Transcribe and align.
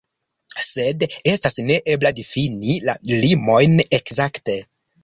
Sed 0.67 1.05
estas 1.33 1.59
neebla 1.69 2.13
difini 2.21 2.81
la 2.89 2.99
limojn 3.13 3.79
ekzakte. 4.01 4.63